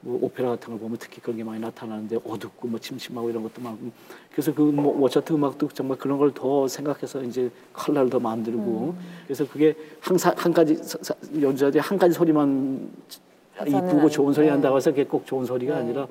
[0.00, 3.60] 뭐 오페라 같은 걸 보면 특히 그런 게 많이 나타나는데 어둡고 뭐 침침하고 이런 것도
[3.60, 3.90] 많고
[4.30, 8.98] 그래서 그 모- 모차트 음악도 정말 그런 걸 더 생각해서 이제 컬러를 더 만들고 음.
[9.24, 10.76] 그래서 그게 항상 한 가지
[11.40, 12.88] 연주자들이 한 가지 소리만
[13.66, 15.80] 이쁘고 좋은 소리 안- 한다고 해서 그게 꼭 좋은 소리가 네.
[15.80, 16.06] 아니라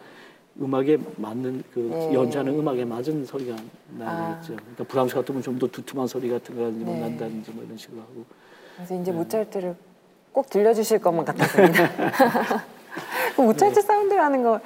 [0.62, 2.13] 음악에 맞는 그 네.
[2.13, 3.55] 연주하는 음악에 맞은 소리가
[3.97, 4.53] 나야겠죠.
[4.53, 4.57] 아.
[4.57, 6.99] 그러니까 브람스 같은 건 좀 더 두툼한 소리 같은 거 네.
[6.99, 8.25] 난다든지 뭐 이런 식으로 하고
[8.75, 9.17] 그래서 이제 네.
[9.17, 9.75] 모차트를
[10.31, 11.89] 꼭 들려주실 것만 같았습니다.
[13.36, 13.81] 그 모차트 네.
[13.81, 14.59] 사운드라는 거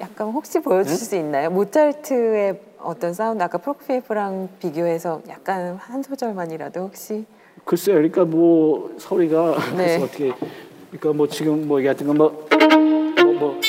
[0.00, 1.50] 약간 혹시 보여주실 수 있나요?
[1.50, 7.24] 모차트의 어떤 사운드 아까 프로피에프랑 비교해서 약간 한 소절만이라도 혹시
[7.64, 9.76] 글쎄요, 그러니까 뭐 소리가 네.
[9.76, 10.32] 그래서 어떻게
[10.90, 12.46] 그러니까 뭐 지금 뭐 얘기 같은 건뭐
[13.22, 13.60] 뭐, 뭐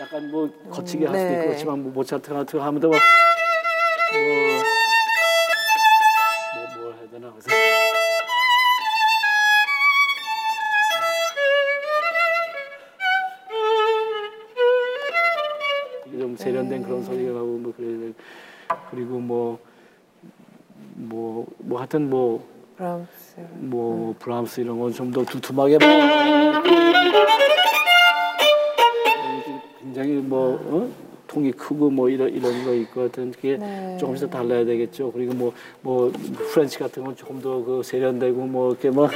[0.00, 1.34] 약간 뭐 거치게 할 수도 네.
[1.34, 2.98] 있고 그렇지만 뭐 모차트 같은 거 하면 뭐, 뭐
[21.82, 23.08] 하여튼 뭐, 브람스
[23.58, 25.88] 뭐, 브람스 이런 건 좀 더 두툼하게 뭐,
[29.80, 30.88] 굉장히 뭐, 어?
[31.26, 33.96] 통이 크고 뭐 이런, 이런 거 있고 하여튼 그게 네.
[33.98, 35.10] 조금씩 달라야 되겠죠.
[35.10, 36.12] 그리고 뭐, 뭐,
[36.52, 39.08] French 같은 건 조금 더 그 세련되고 뭐, 이렇게 뭐.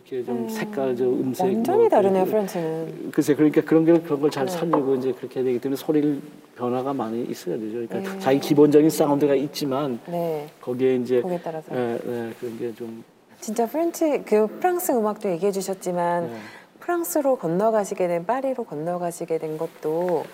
[0.00, 1.46] 이렇게 좀 색깔, 저 음색.
[1.46, 3.10] 완전히 뭐 다르네요 그- French는.
[3.12, 4.52] 글쎄 그러니까 그런 게 그런 걸잘 네.
[4.52, 6.20] 살리고 이제 그렇게 해야 되기 때문에 소리를
[6.56, 7.86] 변화가 많이 있어야 되죠.
[7.86, 8.18] 그러니까 네.
[8.18, 13.04] 자기 기본적인 사운드가 있지만 네 거기에 이제 거기에 따라서 예, 예, 그런 게 좀
[13.40, 16.36] 진짜 French 그 프랑스 음악도 얘기해 주셨지만 네.
[16.80, 20.24] 프랑스로 건너가시게 된 파리로 건너가시게 된 것도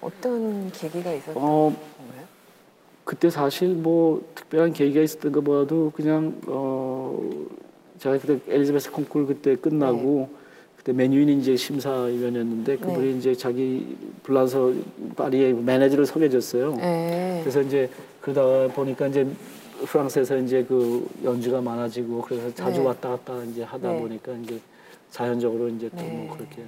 [0.00, 2.24] 어떤 계기가 있었던 어, 건가요?
[3.04, 7.18] 그때 사실 뭐 특별한 계기가 있었던 것보다도 그냥 어
[8.00, 10.30] 제가 그때 엘리자베스 콩쿨 그때 끝나고
[10.76, 14.72] 그때 메뉴인 이제 심사위원이었는데 그분이 이제 자기 불란서
[15.14, 16.76] 파리의 매니저를 소개해줬어요.
[16.76, 17.40] 네.
[17.42, 17.90] 그래서 이제
[18.22, 19.26] 그러다 보니까 이제
[19.84, 22.86] 프랑스에서 이제 그 연주가 많아지고 그래서 자주 네.
[22.86, 24.00] 왔다 갔다 이제 하다 네.
[24.00, 24.58] 보니까 이제
[25.10, 26.08] 자연적으로 이제 또 네.
[26.26, 26.62] 뭐 그렇게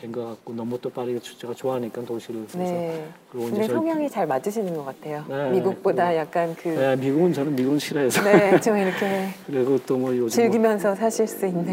[0.00, 3.04] 된 것 같고 너무 또 파리가 제가 좋아하니까 도시를 그래서 네.
[3.30, 5.24] 그리고 근데 저희- 성향이 잘 맞으시는 것 같아요.
[5.28, 9.98] 네, 미국보다 그리고- 약간 그 네, 미국은 저는 미국은 싫어해서 네, 좀 이렇게 그리고 또
[9.98, 11.64] 뭐 요즘 뭐- 즐기면서 사실 수 있는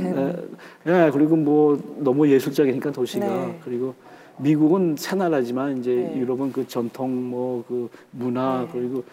[0.84, 3.60] 네, 네, 그리고 뭐 너무 예술적이니까 도시가 네.
[3.64, 3.94] 그리고
[4.40, 6.20] 미국은 새 나라지만 이제 네.
[6.20, 9.04] 유럽은 그 전통 뭐 그 문화 그리고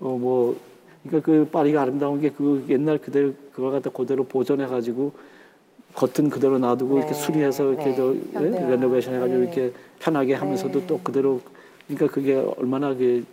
[0.00, 0.56] 어 뭐
[1.02, 5.12] 그러니까 그 파리가 아름다운 게 그 옛날 그대로 그걸 갖다 그대로 보존해 가지고
[5.94, 7.20] 겉은 그대로 놔두고 이렇게 네.
[7.20, 7.94] 수리해서 이렇게 네.
[7.94, 8.70] 저 현대화.
[8.70, 9.44] 레노베이션 해가지고 네.
[9.44, 10.86] 이렇게 편하게 하면서도 네.
[10.86, 11.40] 또 그대로
[11.86, 13.24] 그러니까 그게 얼마나 그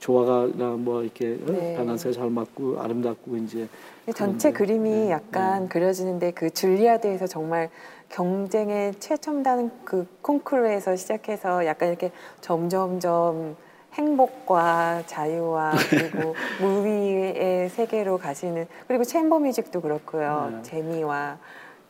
[0.00, 1.52] 조화가나 뭐 이렇게 어?
[1.52, 1.74] 네.
[1.76, 3.68] 밸런스가 잘 맞고 아름답고 이제
[4.14, 7.70] 전체 그림이 네, 약간 그려지는데 그 줄리아드에서 정말
[8.10, 13.56] 경쟁의 최첨단 그 콩쿠르에서 시작해서 약간 이렇게 점점점
[13.94, 20.62] 행복과 자유와 그리고 무위의 세계로 가시는 그리고 챔버 뮤직도 그렇고요 네.
[20.62, 21.38] 재미와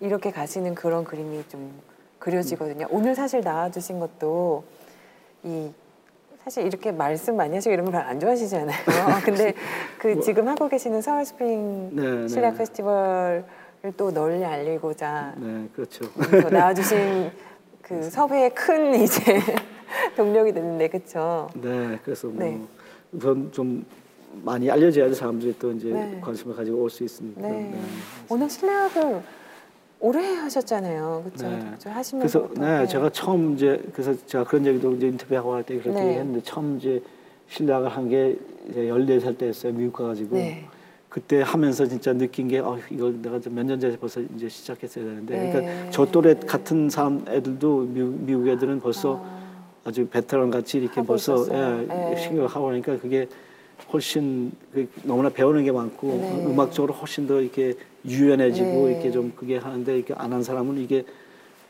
[0.04, 1.72] 이렇게 가시는 그런 그림이 좀
[2.18, 2.86] 그려지거든요.
[2.90, 4.64] 오늘 사실 나와주신 것도
[5.42, 5.70] 이
[6.44, 8.76] 사실 이렇게 말씀 많이 하시고 이런 거 별로 안 좋아하시잖아요.
[9.24, 9.54] 근데
[9.98, 12.28] 그 지금 하고 계시는 서울 스프링 뭐 네, 네.
[12.28, 13.44] 실내악 페스티벌을
[13.96, 16.04] 또 널리 알리고자 네 그렇죠.
[16.42, 17.30] 또 나와주신
[17.80, 19.40] 그 섭외의 큰 이제
[20.16, 21.48] 동력이 됐는데 그렇죠.
[21.54, 22.60] 네, 그래서 뭐 네.
[23.12, 23.86] 우선 좀
[24.42, 26.18] 많이 알려져야지 사람들이 또 이제 네.
[26.20, 27.40] 관심을 가지고 올 수 있으니까.
[27.40, 27.48] 네.
[27.48, 27.80] 네.
[28.28, 29.22] 오늘 실내악을
[30.00, 31.22] 오래 하셨잖아요.
[31.24, 31.48] 그렇죠.
[31.48, 31.70] 네.
[31.78, 35.78] 저 하시면서 그래서 네, 제가 처음 이제 그래서 제가 그런 얘기도 이제 인터뷰하고 할 때
[35.78, 36.18] 그렇게 네.
[36.18, 37.02] 했는데 처음 이제
[37.48, 38.36] 실력을 한 게
[38.70, 39.72] 이제 14살 때였어요.
[39.72, 40.36] 미국 가가지고.
[40.36, 40.66] 네.
[41.08, 45.38] 그때 하면서 진짜 느낀 게 어, 이걸 내가 몇 년 전에 벌써 이제 시작했어야 되는데
[45.38, 45.52] 네.
[45.52, 49.44] 그러니까 저 또래 같은 사람 애들도 미국, 미국 애들은 벌써 아,
[49.84, 51.82] 아주 베테랑 같이 이렇게 벌써 있었어요.
[51.82, 52.16] 예, 네.
[52.16, 53.28] 생각을 하고 하니까 그게
[53.92, 56.46] 훨씬 그 너무나 배우는 게 많고 네.
[56.46, 57.74] 음악적으로 훨씬 더 이렇게
[58.06, 58.92] 유연해지고 네.
[58.92, 61.04] 이렇게 좀 그게 하는데 이렇게 안 한 사람은 이게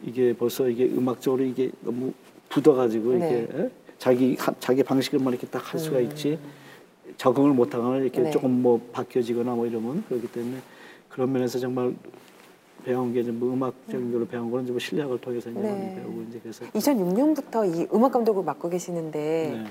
[0.03, 2.13] 이게 벌써 이게 음악적으로 이게 너무
[2.51, 3.17] 굳어가지고 네.
[3.47, 3.71] 이렇게 예?
[3.99, 6.39] 자기 하- 자기 방식을만 이렇게 딱 할 수가 있지
[7.17, 8.25] 적응을 못하거나 이렇게 음.
[8.25, 8.31] 네.
[8.31, 10.59] 조금 뭐 바뀌어지거나 뭐 이러면 그렇기 때문에
[11.09, 11.95] 그런 면에서 정말
[12.85, 15.71] 배운 게좀 음악적인 걸로 배운 거는 좀 실력을 통해서 이제 네.
[15.71, 19.65] 많이 배우고 이제 그래서 2006년부터 이 음악 감독을 맡고 계시는데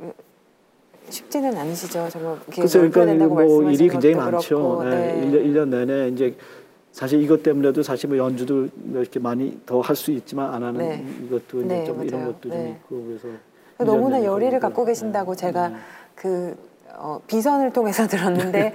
[0.00, 0.12] 네.
[1.08, 2.08] 쉽지는 않으시죠.
[2.10, 4.82] 정말 그래서 그러니까 뭐 일이 굉장히 많죠.
[4.84, 4.90] 네.
[4.90, 5.26] 네.
[5.26, 6.34] 일 1년, 년 내내 이제
[6.92, 10.78] 사실 이것 때문에도 사실 뭐 연주도 뭐 이렇게 많이 더 할 수 있지만 안 하는
[10.78, 11.04] 네.
[11.26, 12.32] 이것도 이제 네, 좀 이런 맞아요.
[12.34, 12.56] 것도 네.
[12.56, 13.28] 좀 있고 그래서
[13.78, 14.60] 너무나 1년 열의를.
[14.60, 15.46] 갖고 계신다고 네.
[15.46, 15.76] 제가 네.
[16.14, 16.56] 그
[16.98, 18.72] 어, 비선을 통해서 들었는데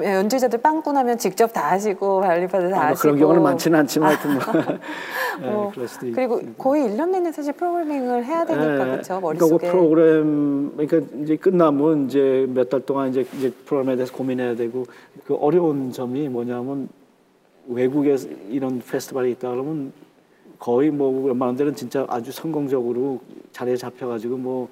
[0.00, 4.10] 연주자들 빵꾸 나면 직접 다 하시고 발리파도 다 아, 뭐 하시고 그런 경우는 많지는 않지만
[4.10, 4.42] 하여튼 뭐
[5.40, 8.76] 네, 있- 그리고 거의 1년 내내 사실 프로그래밍을 해야 되니까 네.
[8.78, 13.96] 그렇죠 그러니까 그 머릿속에 프로그램 그러니까 이제 끝나면 이제 몇 달 동안 이제 이제 프로그램에
[13.96, 14.84] 대해서 고민해야 되고
[15.24, 16.88] 그 어려운 점이 뭐냐면
[17.68, 18.16] 외국에
[18.50, 19.92] 이런 페스티벌이 있다 그러면
[20.58, 23.20] 거의 뭐 웬만한 데는 진짜 아주 성공적으로
[23.52, 24.68] 자리에 잡혀가지고 뭐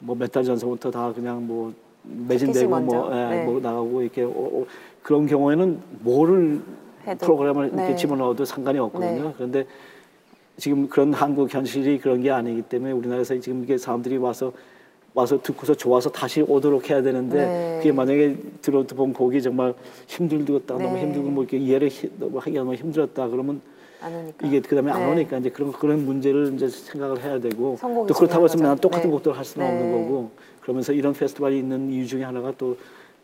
[0.00, 1.72] 뭐 몇 달 전서부터 다 그냥 뭐
[2.26, 2.78] 매진되고.
[2.80, 3.44] 뭐, 예, 네.
[3.46, 4.66] 뭐 나가고 이렇게 어, 어,
[5.02, 6.60] 그런 경우에는 뭐를
[7.06, 7.24] 해도.
[7.24, 7.96] 프로그램을 이렇게 네.
[7.96, 9.22] 집어넣어도 상관이 없거든요.
[9.28, 9.32] 네.
[9.36, 9.64] 그런데
[10.56, 14.52] 지금 그런 한국 현실이 그런 게 아니기 때문에 우리나라에서 지금 이게 사람들이 와서
[15.14, 17.76] 와서 듣고서 좋아서 다시 오도록 해야 되는데 네.
[17.78, 19.72] 그게 만약에 들어도 본 곡이 정말
[20.08, 21.02] 힘들었다 너무 네.
[21.02, 23.60] 힘들고 뭐 이렇게 이해를 히- 너무 하기가 너무 힘들었다 그러면
[24.00, 25.12] 안 이게 그다음에 안 네.
[25.12, 28.74] 오니까 이제 그런 그런 문제를 이제 생각을 해야 되고 또 그렇다고 해서 거죠.
[28.80, 29.12] 똑같은 네.
[29.12, 29.72] 곡들을 할 수는 네.
[29.72, 32.76] 없는 거고 그러면서 이런 페스티벌이 있는 이유 중에 하나가 또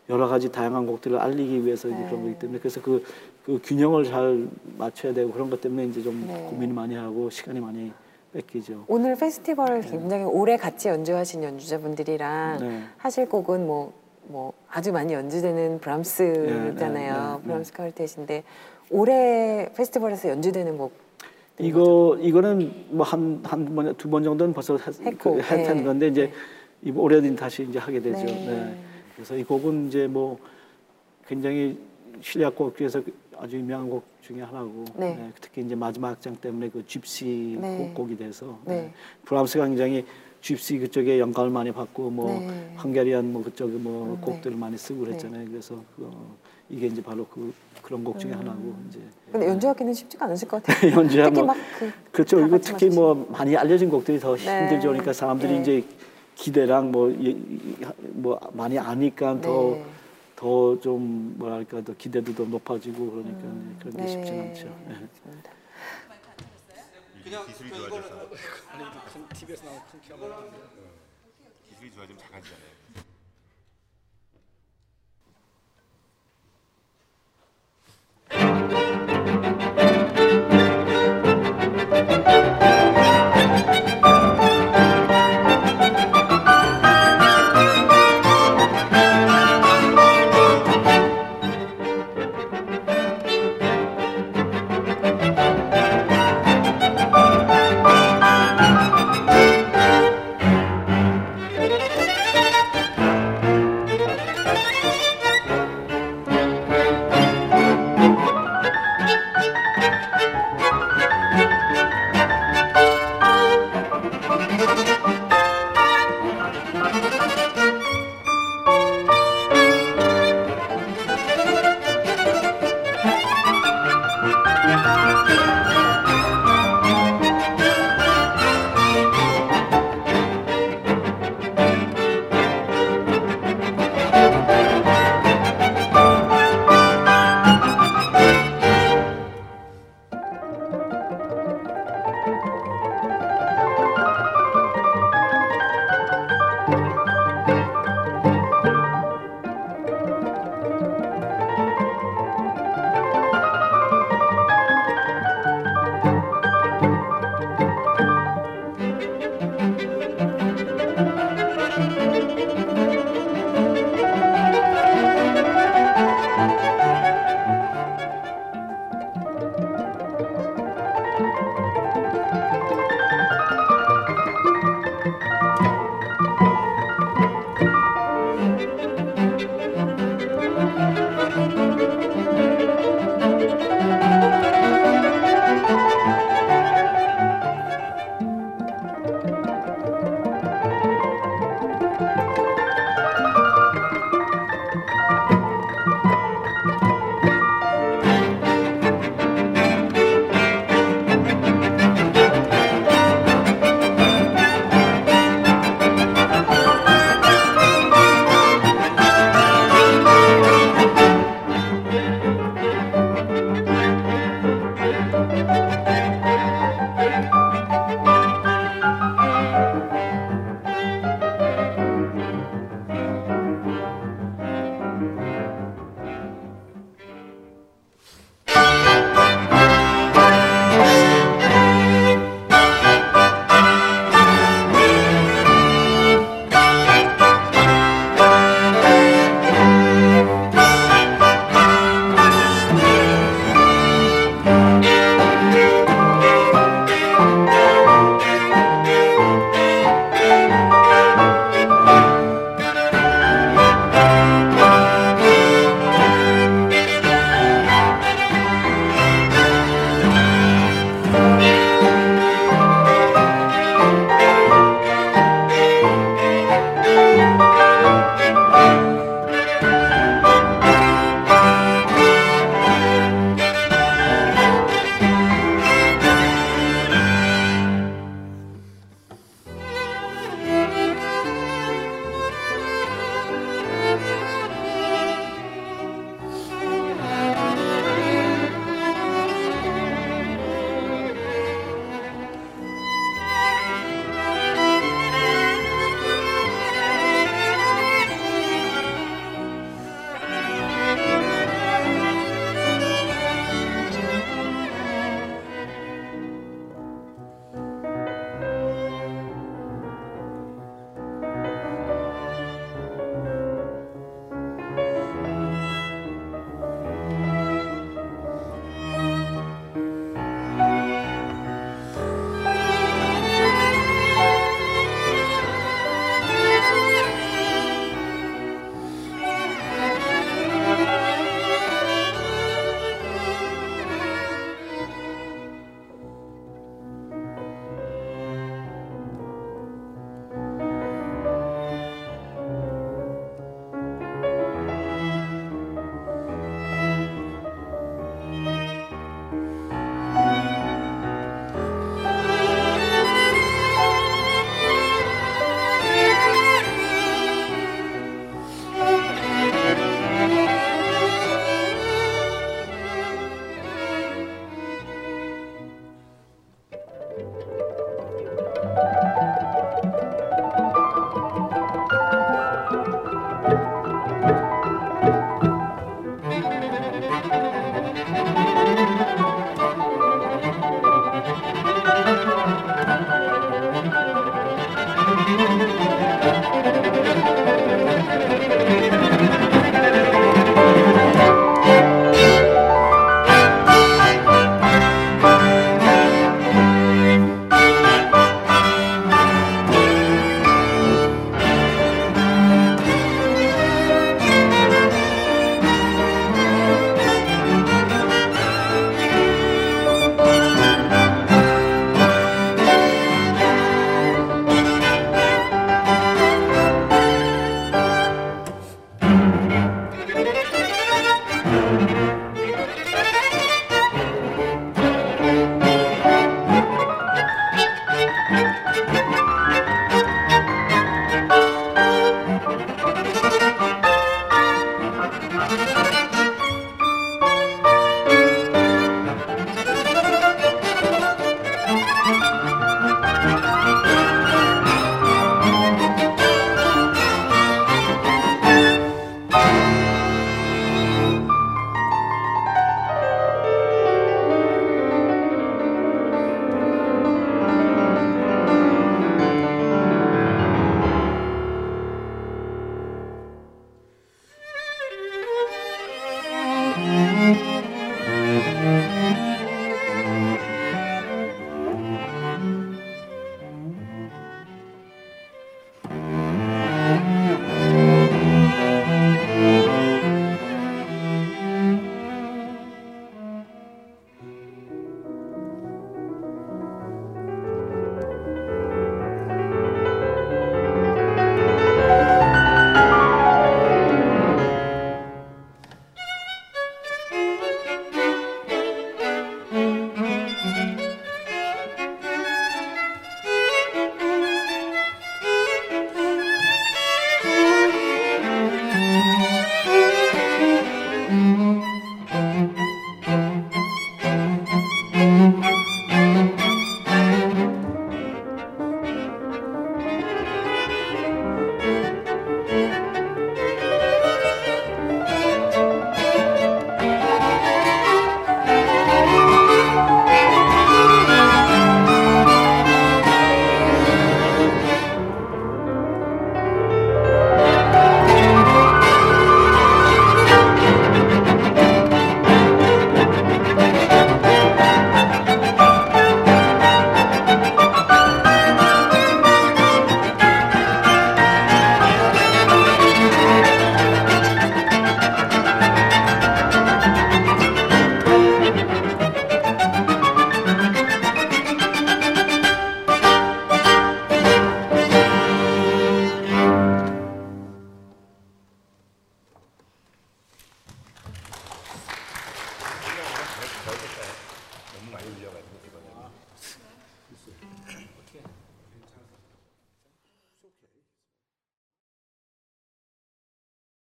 [0.09, 2.05] 여러 가지 다양한 곡들을 알리기 위해서 이제 네.
[2.07, 3.03] 그런 거기 때문에 그래서 그,
[3.45, 6.47] 그 균형을 잘 맞춰야 되고 그런 것 때문에 이제 좀 네.
[6.49, 7.91] 고민을 많이 하고 시간이 많이
[8.33, 8.85] 뺏기죠.
[8.87, 12.83] 오늘 페스티벌 굉장히 오래 같이 연주하신 연주자분들이랑 네.
[12.97, 13.93] 하실 곡은 뭐,
[14.27, 16.73] 뭐 아주 많이 연주되는 브람스잖아요.
[16.73, 18.43] 네, 네, 네, 브람스 퀄텟인데
[18.91, 20.93] 올해 페스티벌에서 연주되는 곡
[21.59, 25.83] 이거 이거는 뭐 한 한 번 두 번 정도는 벌써 했, 했고, 그, 했던 네.
[25.83, 26.31] 건데 이제
[26.83, 28.23] 이번 올해는 다시 이제 하게 되죠.
[28.25, 28.45] 네.
[28.45, 28.75] 네.
[29.15, 30.37] 그래서 이 곡은 이제 뭐
[31.27, 31.77] 굉장히
[32.21, 33.01] 실력곡 중에서
[33.41, 35.15] 아주 유명한 곡 중에 하나고 네.
[35.15, 37.75] 네, 특히 이제 마지막 악장 때문에 그 집시 네.
[37.77, 38.75] 곡, 곡이 돼서 네.
[38.83, 38.93] 네.
[39.25, 40.05] 브람스가 굉장히
[40.41, 42.75] 집시 그쪽에 영감을 많이 받고 뭐 네.
[42.83, 44.25] 헝가리안 뭐 그쪽에 뭐 음, 네.
[44.25, 45.47] 곡들을 많이 쓰고 그랬잖아요.
[45.49, 46.35] 그래서 그, 어,
[46.69, 47.51] 이게 이제 바로 그
[47.81, 48.19] 그런 곡 음.
[48.19, 48.99] 중에 하나고 이제
[49.31, 50.91] 근데 연주하기는 쉽지가 않으실 것 같아요.
[50.91, 52.47] 연주야 특히 뭐 막그 그렇죠.
[52.47, 54.61] 같이 특히 맞추시- 뭐 많이 알려진 곡들이 더 네.
[54.67, 54.89] 힘들죠.
[54.89, 55.61] 그러니까 사람들이 네.
[55.61, 55.83] 이제
[56.35, 57.75] 기대랑 뭐, 이- 이-
[58.13, 59.85] 뭐 많이 아니까 더 네.
[60.41, 63.41] 더 좀 뭐랄까 더 기대도 더 높아지고 그러니까
[63.79, 64.39] 그런 게 쉽지 네.
[64.49, 64.65] 않죠.
[64.87, 64.95] 네.
[65.13, 65.51] 좋습니다.
[67.45, 68.29] 기술이 좋아져서
[68.71, 70.43] 아니 큰 TV에서 나온 큰 캐머라.
[71.69, 72.71] 기술이 좋아지면 작아지잖아요.